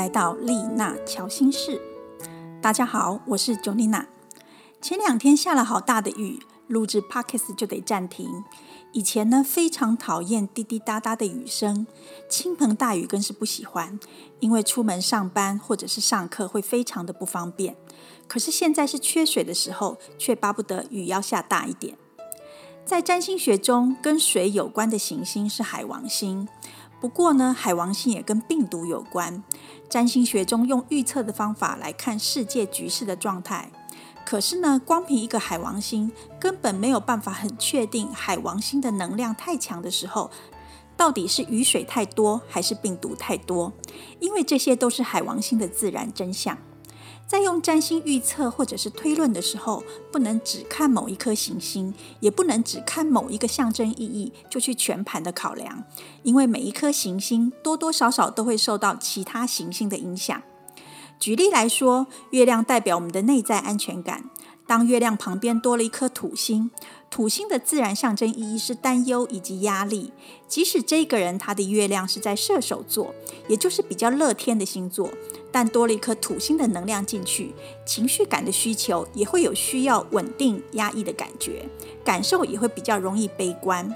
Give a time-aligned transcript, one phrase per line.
[0.00, 1.78] 来到丽娜乔心室。
[2.62, 4.06] 大家好，我是 Jonina。
[4.80, 8.42] 前两天下了好大的雨，录制 Podcast 就得暂停。
[8.92, 11.86] 以前呢，非常讨厌滴滴答答的雨声，
[12.30, 14.00] 倾盆大雨更是不喜欢，
[14.38, 17.76] 因为出门上班或者是上课会非常的不方便。
[18.26, 21.98] 可是现在是缺水的时候，却巴不得雨要下大一点。
[22.86, 26.48] 在占星学中，跟水有关的行星是海王星。
[27.00, 29.42] 不过呢，海王星也跟病毒有关。
[29.88, 33.70] 占星学中用预测的方法来看世界局势的状态，
[34.24, 40.30] 可是呢，光凭一个海王星根本没有办法很确定海王星的能量太强的时候，
[40.96, 43.72] 到底是雨水太多还是病毒太多，
[44.20, 46.56] 因为这些都是海王星的自然真相。
[47.30, 55.84] 在用占星预测或者是推论的时候，不能只看某一颗行星，也不能只看某一个象征意义就去全盘的考量，
[56.24, 60.42] 因为每一颗行星多多少少都会受到其他行星的影响。
[61.20, 64.24] 举例来说，月亮代表我们的内在安全感。
[64.66, 66.72] 当月亮旁边多了一颗土星，
[67.10, 70.12] 土星的自然象征意义是担忧以及压力。
[70.46, 73.12] 即使这个人他的月亮是在射手座，
[73.48, 75.10] 也就是比较乐天的星座，
[75.50, 77.52] 但多了一颗土星的能量进去，
[77.84, 81.68] 情绪感的需求也会有需要稳定压抑的感觉，
[82.04, 83.92] 感受也会比较容易悲观。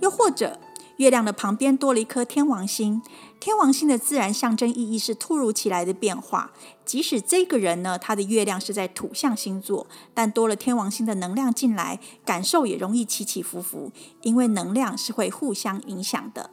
[0.00, 0.60] 又或者，
[0.98, 3.00] 月亮的旁边多了一颗天王星，
[3.40, 6.52] 天王星的自然象征意义是突如其来的变化。
[6.92, 13.90] 即使这个人呢，他的月亮是在土象星座，但多了天王星的能量进来，感受也容易起起伏伏，
[14.20, 16.50] 因为能量是会互相影响的。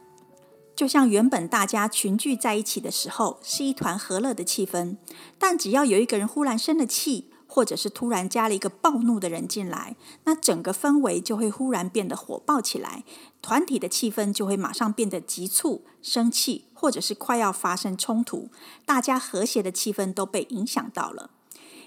[0.74, 4.96] 就像原本大家群聚在一起的时候，是一团和乐的气氛，
[5.38, 7.29] 但只要有一个人忽然生了气。
[7.52, 13.02] 或者是突然加了一个暴怒的人进来，那整个氛围就会忽然变得火爆起来，
[13.42, 18.50] 团体的气氛就会马上变得急促、生气，或者是快要发生冲突，
[18.86, 21.30] 大家和谐的气氛都被影响到了。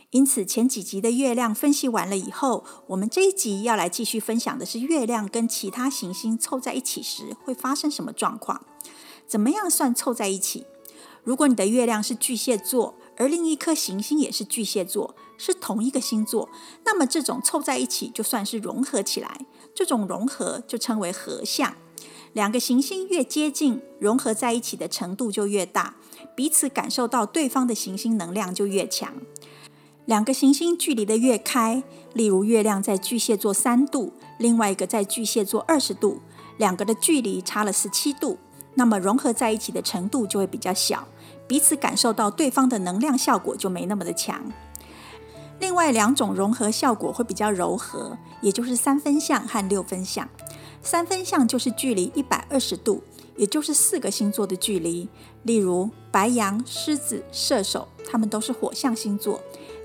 [0.09, 8.61] 因此，前几集的月亮分析完了以后，我们这一集要来继续分享的是月亮跟其他行星凑在一起时会发生什么状况？
[9.25, 10.67] 怎么样算凑在一起？
[11.23, 16.49] 如果你的月亮是巨蟹座，而另一颗行星也是巨蟹座，是同一个星座，
[16.85, 21.75] 那么这种凑在一起就算是融合起来，这种融合就称为合相。
[22.33, 25.95] 两个行星越接近，融合在一起的程度就越大，
[26.35, 29.13] 彼此感受到对方的行星能量就越强。
[30.05, 36.19] 两个行星距离的越开，例如月亮在巨蟹座三度，另外一个在巨蟹座二十度，
[36.57, 38.37] 两个的距离差了十七度，
[38.73, 41.07] 那么融合在一起的程度就会比较小。
[41.47, 44.51] 彼此感受到对方的能量效果就没那么的强。
[45.59, 50.27] 另外两种融合效果会比较柔和，也就是三分相和六分相。
[50.81, 53.01] 三分相就是距离一百二十度，
[53.37, 55.07] 也就是四个星座的距离。
[55.43, 59.39] 例如白羊、狮子、射手，他们都是火象星座；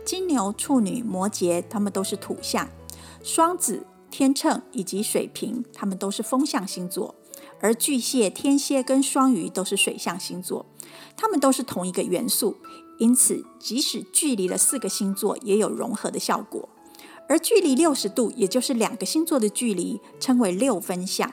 [0.04, 2.66] 金牛、处女、摩羯，他们都是土象；
[3.22, 7.14] 双子、天秤以及水瓶，他们都是风象星座。
[7.60, 10.66] 而巨蟹、天蝎跟双鱼都是水象星座。
[11.16, 12.56] 它们都是同一个元素，
[12.98, 16.68] 因此即使距离了四个星座，也有融合的效果。
[17.28, 21.30] 而距离六十度，也就是两个星座的距离，称为六分相。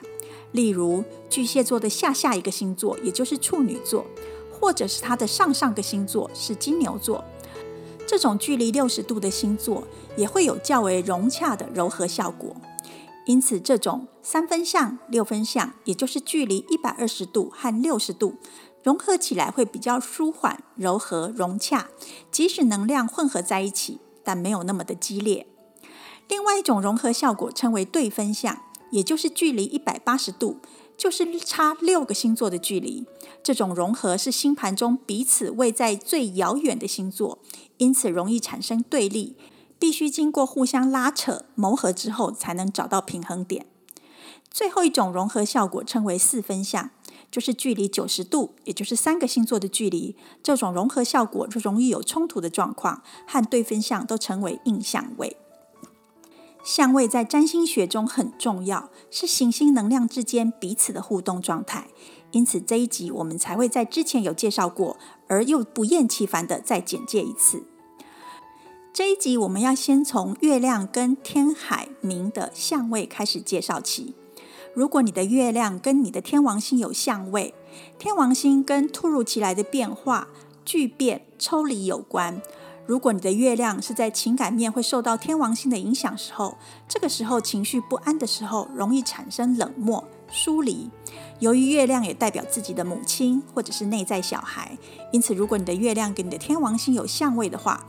[0.52, 4.04] 例如巨蟹座的下下一个星座，也就是处女座，
[4.52, 7.24] 或者是它的上上个星座是金牛座，
[8.06, 12.54] 这种距离六十度的星座，也会有较为融洽的柔和效果。
[13.26, 18.36] 因此，这种三分相、六分相，也就是距离一百二十度和六十度。
[18.82, 21.88] 融合起来会比较舒缓、柔和、融洽，
[22.30, 25.48] 即使能量混合在一起，但没有那么的激烈。
[26.28, 30.60] 另外一种融合效果称为对分相，也就是距离一百八十度，
[30.96, 33.04] 就是差六个星座的距离。
[33.42, 37.40] 这种融合是星盘中彼此位在最遥远的星座，
[37.78, 39.34] 因此容易产生对立，
[39.78, 43.66] 必须经过互相拉扯、磨合之后，才能找到平衡点。
[44.50, 46.90] 最后一种融合效果称为四分相。
[47.28, 55.36] 就是距离九十度，也就是三个星座的距离，这种融合效果就容易有冲突的状况，和对分相都成为硬相位。
[56.64, 61.88] 相位在占星学中很重要，是行星能量之间彼此的互动状态。
[62.30, 64.96] 因此这一集我们才会在之前有介绍过，
[65.26, 67.64] 而又不厌其烦的再简介一次。
[68.96, 74.14] 这一集我们要先从月亮跟天海冥的相位开始介绍起。
[74.72, 77.52] 如果你的月亮跟你的天王星有相位，
[77.98, 80.28] 天王星跟突如其来的变化、
[80.64, 82.40] 巨变、抽离有关。
[82.86, 86.56] 如果你的月亮是在情感面会受到天王星的影响时候，
[86.88, 90.88] 这个时候情绪不安的时候，容易产生冷漠、疏离。
[91.38, 94.78] 由于月亮也代表自己的母亲或者是内在小孩，
[95.12, 97.86] 因此如果你的月亮跟你的天王星有相位的话，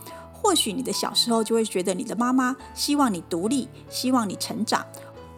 [0.48, 4.86] 或许你的小时候就会觉得你的妈妈希望你独立，希望你成长，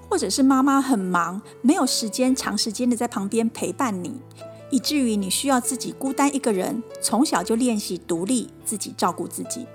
[0.07, 4.21] 或者是妈妈很忙，没有时间长时间的在旁边陪伴你，
[4.69, 9.65] 以至于你需要自己孤单一个人，从小就练习独立，自己照顾自己。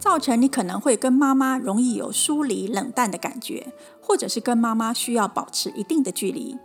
[0.00, 6.56] 造成你可能会跟妈妈容易有疏离、冷淡的感觉，或者是跟妈妈需要保持一定的距离。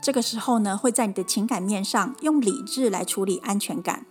[0.00, 4.06] 这个时候呢，会在你的情感面上用理智来处理安全感，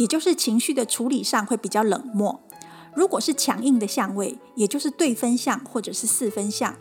[0.00, 2.40] 也就是情绪的处理上会比较冷漠。
[2.94, 6.74] 如果是强硬的相位，也就是对分相或者是四分相。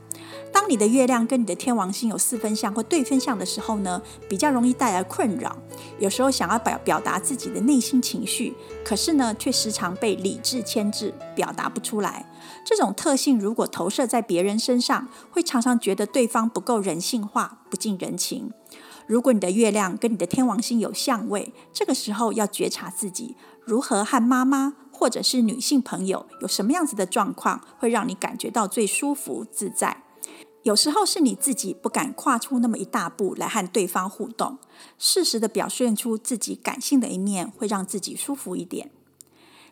[0.54, 5.58] 当你的月亮跟你的天王星有四分相或对分相的时候呢，比较容易带来困扰。
[6.00, 8.56] 有时候想要表表达自己的内心情绪，
[8.86, 12.26] 可是呢，却时常被理智牵制，表达不出来。
[12.66, 18.54] 这种特性如果投射在别人身上，会常常觉得对方不够人性化、不近人情。
[19.10, 23.36] 如果你的月亮跟你的天王星有相位，这个时候要觉察自己
[23.66, 30.04] 如何和妈妈或者是女性朋友有什么样子的状况，会让你感觉到最舒服自在。
[30.62, 34.60] 有时候是你自己不敢跨出那么一大步来和对方互动，
[35.00, 38.92] 适时的表现出自己感性的一面，会让自己舒服一点。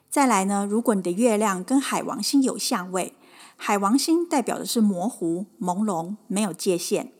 [0.10, 3.13] 再来呢，如果你的月亮跟海王星有相位，
[3.56, 7.12] 海王星代表的是模糊、朦胧、没有界限。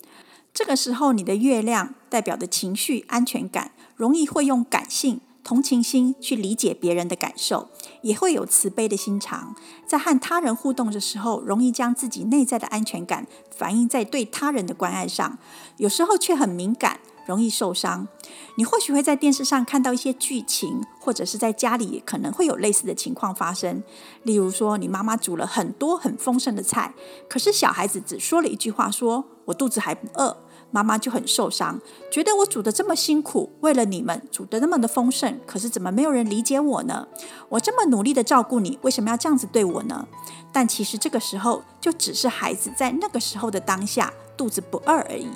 [0.58, 5.22] 这个时候，你的月亮代表的情绪安全感，容易会用感性。
[5.44, 7.70] 同情心去理解别人的感受，
[8.02, 9.56] 也会有慈悲的心肠。
[9.86, 15.38] 在和他人互动的时候，容易将自己内在的安全感反映在对他人的关爱上，
[15.78, 18.08] 有时候却很敏感，容易受伤。
[18.56, 23.84] 你或许会在电视上看到一些剧情，或者是在家里可能会有类似的情况发生。
[24.24, 26.96] 例如说，你妈妈煮了很多很丰盛的菜，
[27.30, 30.36] 可是小孩子只说了一句话：“说我肚子还不饿。”
[30.70, 31.80] 妈妈就很受伤，
[32.12, 37.08] 觉得我煮的这么辛苦，为了你们煮的那么的丰盛，可是怎么没有人理解我呢？
[37.50, 40.08] 我这么努力的照顾你，为什么要这样子对我呢？
[40.52, 45.30] 但其实这个时候就只是孩子在那个时候的当下肚子不饿而已，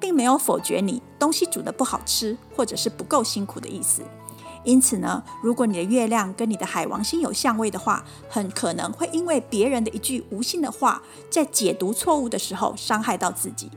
[0.00, 4.02] 并没有否决你东西煮的不好吃或者是不够辛苦的意思。
[4.64, 13.70] 因此呢，如果你的月亮跟你的海王星有相位的话，很可能会因为别人的一句无心的话，在解读错误的时候伤害到自己。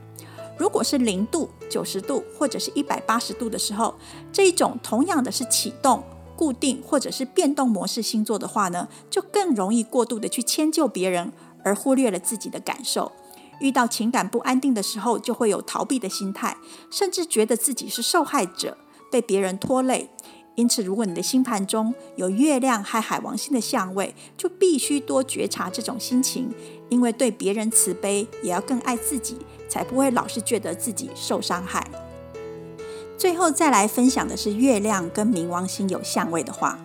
[0.58, 3.94] 如果是零度、九十度或者是一百八十度的时候，
[4.32, 6.02] 这一种同样的是启动、
[6.36, 11.32] 固定或者是变动模式星座的话呢，就更容易过度的去迁就别人，
[11.62, 13.12] 而忽略了自己的感受。
[13.60, 16.56] 遇到情感不安定的时候，就会有逃避的心态，
[16.90, 18.76] 甚至觉得自己是受害者，
[19.10, 20.08] 被别人拖累。
[20.54, 26.52] 因此，如果你的星盘中有月亮和海王星的相位，就必须多觉察这种心情，
[26.88, 31.88] 因为对别人慈悲，也要更爱自己，才不会老是觉得自己受伤害。
[33.16, 36.78] 最后再来分享的是，月亮跟冥王星有相位的话，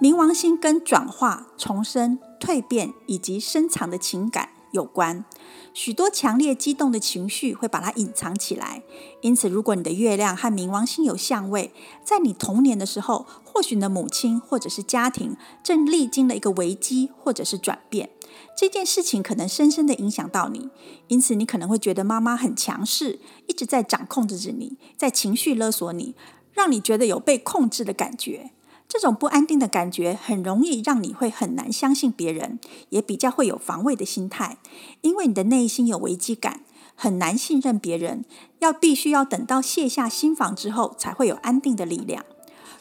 [0.00, 5.24] 冥王星跟转化、重生、蜕变以及深藏的情感有关。
[5.72, 8.82] 许多强烈激动的情绪会把它隐藏起来，
[9.20, 11.72] 因此，如果你的月亮和冥王星有相位，
[12.02, 13.26] 在你童年的时候，
[13.60, 18.08] 或许你的母亲或者是家庭正历经了一个危机或者是转变，
[18.56, 20.70] 这件事情可能深深的影响到你，
[21.08, 26.14] 因此你可能会觉得妈妈很强势，一直在掌控着你，在情绪勒索你，
[26.54, 28.52] 让你觉得有被控制的感觉。
[28.88, 32.58] 这种不安定的感觉很容易让你会很难相信别人，
[32.88, 34.56] 也比较会有防卫的心态，
[35.02, 36.62] 因为你的内心有危机感，
[36.94, 38.24] 很难信任别人，
[38.60, 42.24] 要必须要等到卸下心防之后，才会有安定的力量。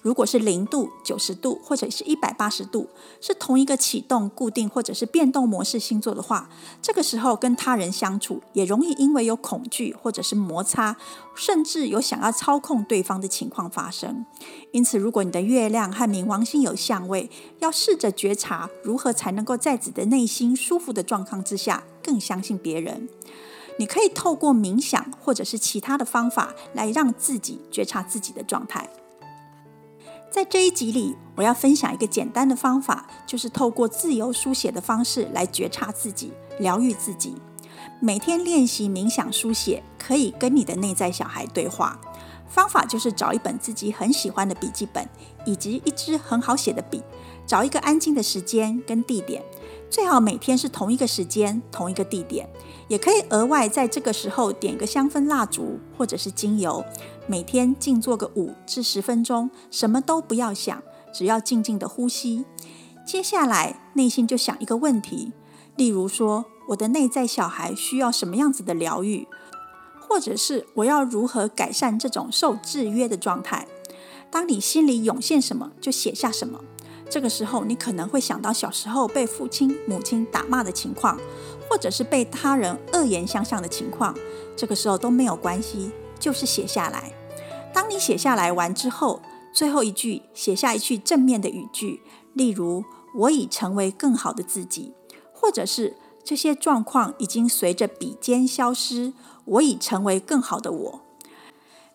[0.01, 2.87] 如果是零度、九十度或者是一百八十度，
[3.19, 6.49] 是同一个启动、固定或者是变动模式星座的话，
[6.81, 10.95] 这个时候跟他人相处也容易因为有恐惧或者是摩擦，
[11.35, 14.25] 甚至有想要操控对方的情况发生。
[14.71, 23.09] 因此，如果你的月亮和冥王星有相位，要试着觉察如何才能够在自己的内心舒服的状况之下更相信别人。
[23.77, 28.89] 你可以透过冥想或者是其他的方法来让自己觉察自己的状态。
[30.31, 37.35] 在这一集里，我要分享一个简单的方法，就是透过自由书写的方式来觉察自己、疗愈自己。
[37.99, 41.99] 每天练习冥想书写，可以跟你的内在小孩对话。
[42.47, 45.07] 方法就是找一本自己很喜欢的笔记本，
[45.45, 47.01] 以及一支很好写的笔，
[47.47, 49.43] 找一个安静的时间跟地点，
[49.89, 52.47] 最好每天是同一个时间、同一个地点。
[52.87, 56.83] 也可以额外在这个时候点个香氛蜡烛或者是精油。
[57.29, 60.81] 每天静坐个五至十分钟，什么都不要想，
[61.13, 62.43] 只要静静的呼吸。
[63.05, 65.31] 接下来内心就想一个问题，
[65.75, 69.27] 例如说，我的内在小孩需要什么样子的疗愈，
[69.99, 73.67] 或者是我要如何改善这种受制约的状态。
[74.31, 76.59] 当你心里涌现什么，就写下什么。
[77.11, 81.19] 这个时候，你可能会想到小时候被父亲、母亲打骂的情况，
[81.69, 84.15] 或者是被他人恶言相向的情况。
[84.55, 87.13] 这个时候都没有关系，就是写下来。
[87.73, 89.21] 当你写下来完之后，
[89.53, 92.01] 最后一句写下一句正面的语句，
[92.33, 92.83] 例如
[93.15, 94.93] “我已成为更好的自己”，
[95.33, 99.13] 或者是“这些状况已经随着笔尖消失，
[99.45, 101.01] 我已成为更好的我”。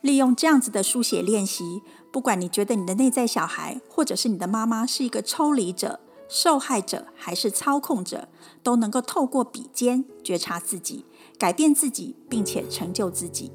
[0.01, 8.29] 利用这样子的书写练习，不管你觉得你的内在小孩，或者是你的妈妈是一个抽离者、受害者，还是操控者，
[8.63, 11.07] 都能够透过笔尖觉察自己，
[11.39, 13.51] 改变自己，并且成就自己。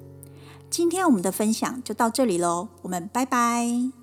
[0.70, 3.99] 今天我们的分享就到这里喽，我们拜拜。